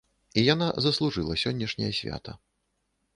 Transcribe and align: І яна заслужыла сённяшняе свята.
І 0.41 0.43
яна 0.53 0.69
заслужыла 0.85 1.37
сённяшняе 1.43 1.91
свята. 1.99 2.31